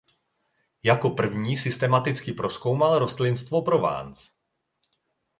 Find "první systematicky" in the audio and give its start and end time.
1.09-2.33